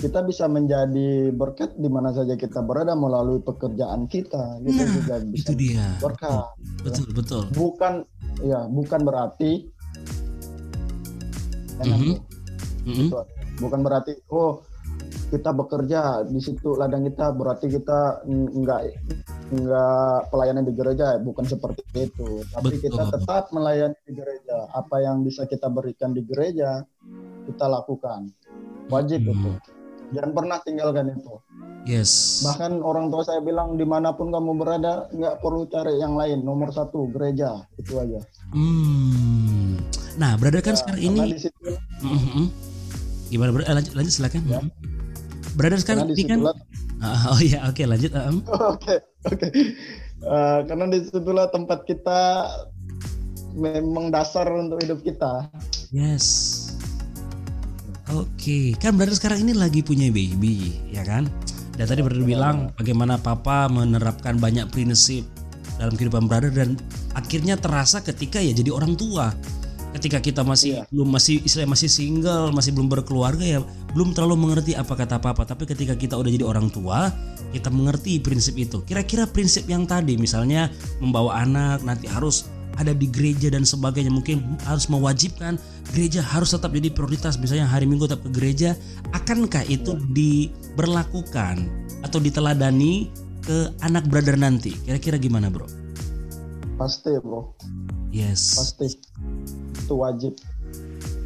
[0.00, 5.14] kita bisa menjadi berkat di mana saja kita berada melalui pekerjaan kita kita Nah, juga
[5.22, 6.44] bisa itu dia berkat
[6.80, 7.92] betul betul bukan
[8.40, 9.68] ya bukan berarti
[11.78, 12.12] Enak, Mhm.
[12.12, 12.20] tuh.
[12.82, 13.08] Mm-mm.
[13.56, 14.64] bukan berarti oh
[15.28, 18.80] kita bekerja di situ ladang kita berarti kita n- nggak
[19.50, 22.82] nggak pelayanan di gereja bukan seperti itu tapi Betul.
[22.86, 26.82] kita tetap melayani di gereja apa yang bisa kita berikan di gereja
[27.44, 28.32] kita lakukan
[28.88, 29.32] wajib Hmm.
[29.34, 29.50] itu
[30.10, 31.34] jangan pernah tinggalkan itu.
[31.88, 32.44] Yes.
[32.44, 36.44] Bahkan orang tua saya bilang di mana pun kamu berada nggak perlu cari yang lain.
[36.44, 38.20] Nomor satu gereja itu aja.
[38.52, 39.80] Hmm.
[40.20, 41.72] Nah, brother kan Ya, sekarang ini di situ,
[42.04, 42.44] Mhm.
[43.32, 43.68] gimana brother?
[43.72, 44.42] Eh, lanjut, lanjut silakan.
[44.44, 44.60] Ya.
[45.56, 46.56] Brother sekarang ini kan di situlah
[47.00, 48.12] Ah, oh iya oke lanjut.
[48.12, 48.36] ah, em.
[48.76, 48.94] Oke,
[49.24, 49.48] oke.
[50.20, 52.44] Eh, karena di situlah tempat kita
[53.56, 55.48] memang dasar untuk hidup kita.
[55.88, 56.59] Yes.
[58.10, 61.30] Oke, kan brother sekarang ini lagi punya baby, ya kan?
[61.78, 65.22] Dan tadi brother bilang bagaimana papa menerapkan banyak prinsip
[65.78, 66.74] dalam kehidupan brother dan
[67.14, 69.30] akhirnya terasa ketika ya jadi orang tua.
[69.90, 70.82] Ketika kita masih Iya.
[70.86, 73.58] belum masih istilahnya masih single, masih belum berkeluarga ya
[73.90, 75.42] belum terlalu mengerti apa kata papa.
[75.42, 77.10] Tapi ketika kita udah jadi orang tua,
[77.50, 78.86] kita mengerti prinsip itu.
[78.86, 80.70] Kira-kira prinsip yang tadi misalnya
[81.02, 82.46] membawa anak nanti harus
[82.78, 85.58] ada di gereja dan sebagainya mungkin harus mewajibkan
[85.94, 88.78] gereja harus tetap jadi prioritas misalnya hari minggu tetap ke gereja
[89.16, 91.66] akankah itu diberlakukan
[92.06, 95.66] atau diteladani ke anak brother nanti kira-kira gimana bro
[96.80, 97.52] Pasti, bro.
[98.08, 98.88] yes Pasti.
[99.84, 100.32] Itu wajib.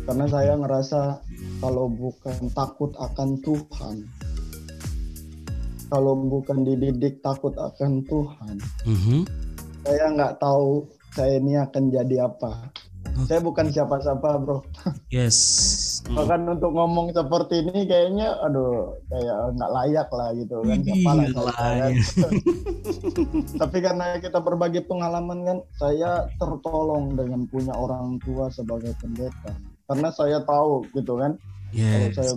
[0.03, 1.23] Karena saya ngerasa
[1.63, 4.03] kalau bukan takut akan Tuhan,
[5.89, 9.21] kalau bukan dididik takut akan Tuhan, Mhm.
[9.87, 12.75] saya nggak tahu saya ini akan jadi apa.
[13.31, 14.67] Saya bukan siapa-siapa, bro.
[15.15, 15.39] yes
[16.05, 16.21] Mm.
[16.21, 21.55] Bahkan untuk ngomong seperti ini kayaknya aduh kayak nggak layak lah gitu kan siapa lah
[21.57, 21.85] saya.
[23.65, 29.57] Tapi karena kita berbagi pengalaman kan saya tertolong dengan punya orang tua sebagai pendeta.
[29.85, 31.33] Karena saya tahu gitu kan
[31.75, 32.33] kalau yes saya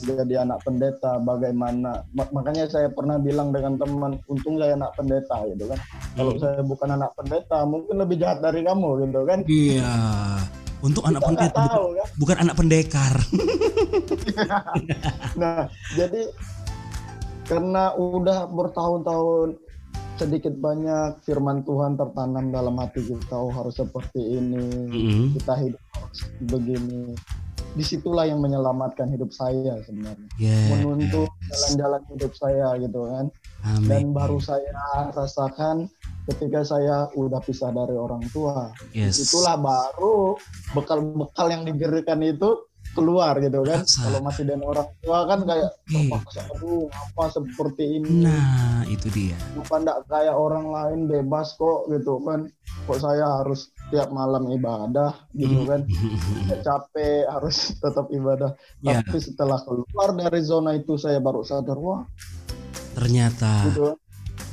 [0.00, 5.36] jadi anak pendeta bagaimana mak- makanya saya pernah bilang dengan teman untung saya anak pendeta
[5.46, 5.78] gitu kan.
[6.10, 6.40] Kalau Hmm.
[6.40, 9.40] saya bukan anak pendeta mungkin lebih jahat dari kamu gitu kan.
[9.44, 9.92] iya
[10.80, 12.06] untuk anak Kita pendeta bukan, tahu kan.
[12.16, 13.14] bukan anak pendekar
[15.36, 16.22] Nah, jadi
[17.44, 19.48] karena udah bertahun-tahun
[20.16, 25.26] sedikit banyak firman Tuhan tertanam dalam hati kita, oh harus seperti ini, Mhm.
[25.36, 25.80] kita hidup
[26.46, 27.14] begini.
[27.70, 33.26] Di situlah yang menyelamatkan hidup saya sebenarnya, yes menuntut jalan-jalan hidup saya gitu kan.
[33.86, 34.74] Dan amin baru saya
[35.14, 35.86] rasakan
[36.26, 38.74] ketika saya udah pisah dari orang tua.
[38.90, 40.34] yes Itulah baru
[40.74, 43.82] bekal-bekal yang diberikan itu keluar gitu kan.
[43.86, 48.26] Kalau masih dengan orang tua kan kayak terpaksa aduh apa seperti ini.
[48.26, 52.50] nah itu dia Bukan nggak kayak orang lain bebas kok gitu kan.
[52.86, 55.82] Kok saya harus tiap malam ibadah gitu kan.
[56.48, 58.54] Kayak capek harus tetap ibadah.
[58.86, 59.02] Ya.
[59.02, 62.06] Tapi setelah keluar dari zona itu saya baru sadar wah
[62.94, 63.98] ternyata gitu kan.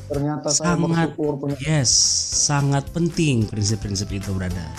[0.08, 1.12] Ternyata saya Sangat.
[1.12, 1.92] bersyukur punya Yes,
[2.48, 4.72] sangat penting prinsip-prinsip itu, brother.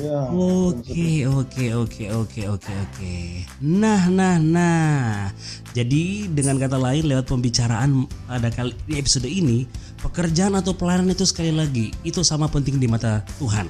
[0.00, 3.14] Ya, Oke, oke, oke, oke, oke, oke.
[3.60, 5.28] Nah, nah, nah.
[5.76, 9.68] Jadi dengan kata lain lewat pembicaraan pada kali di episode ini,
[10.00, 13.68] pekerjaan atau pelayanan itu sekali lagi itu sama penting di mata Tuhan.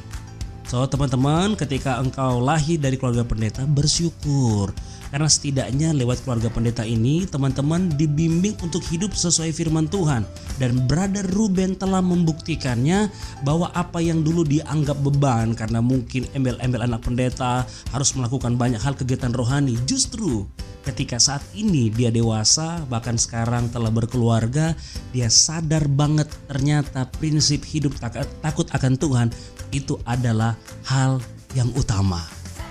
[0.71, 4.71] So, teman-teman, ketika engkau lahir dari keluarga pendeta, bersyukur.
[5.11, 10.23] Karena setidaknya lewat keluarga pendeta ini, teman-teman dibimbing untuk hidup sesuai firman Tuhan.
[10.63, 13.11] Dan Brother Ruben telah membuktikannya
[13.43, 18.95] bahwa apa yang dulu dianggap beban karena mungkin embel-embel anak pendeta harus melakukan banyak hal
[18.95, 19.75] kegiatan rohani.
[19.83, 20.47] Justru
[20.87, 24.79] ketika saat ini dia dewasa, bahkan sekarang telah berkeluarga,
[25.11, 29.29] dia sadar banget ternyata prinsip hidup tak- takut akan Tuhan
[29.75, 30.55] itu adalah
[30.87, 31.19] hal
[31.55, 32.23] yang utama.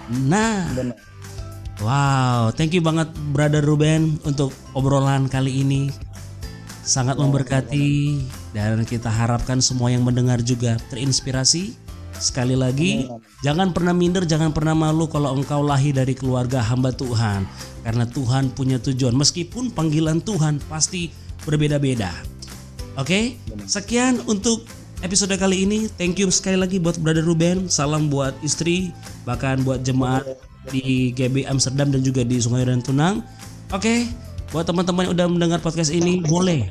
[0.10, 0.72] Nah.
[1.84, 5.92] Wow, thank you banget Brother Ruben untuk obrolan kali ini.
[6.84, 8.18] Sangat memberkati
[8.56, 11.78] dan kita harapkan semua yang mendengar juga terinspirasi.
[12.20, 13.08] Sekali lagi,
[13.46, 17.48] jangan pernah minder, jangan pernah malu kalau engkau lahir dari keluarga hamba Tuhan.
[17.86, 21.14] Karena Tuhan punya tujuan, meskipun panggilan Tuhan pasti
[21.48, 22.12] berbeda-beda.
[23.00, 23.40] Oke,
[23.70, 24.68] sekian untuk
[25.00, 25.88] episode kali ini.
[25.96, 27.72] Thank you sekali lagi buat Brother Ruben.
[27.72, 28.92] Salam buat istri,
[29.24, 33.24] bahkan buat jemaat di GB Amsterdam dan juga di Sungai dan Tunang.
[33.72, 34.12] Oke,
[34.52, 36.68] buat teman-teman yang udah mendengar podcast ini, boleh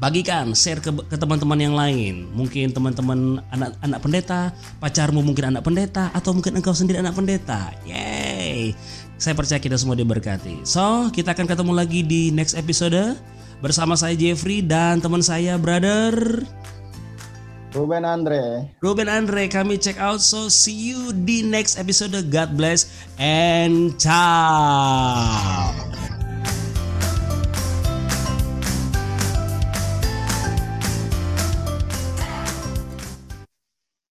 [0.00, 2.26] bagikan, share ke, ke teman-teman yang lain.
[2.32, 4.40] Mungkin teman-teman anak-anak pendeta,
[4.80, 7.76] pacarmu mungkin anak pendeta, atau mungkin engkau sendiri anak pendeta.
[7.84, 8.72] Yeay!
[9.20, 10.64] Saya percaya kita semua diberkati.
[10.64, 13.20] So, kita akan ketemu lagi di next episode
[13.60, 16.40] bersama saya Jeffrey dan teman saya brother
[17.74, 18.68] Ruben Andre.
[18.82, 19.46] Ruben Andre.
[19.48, 20.20] Kami check out.
[20.20, 22.14] So, see you di next episode.
[22.30, 25.89] God bless and ciao.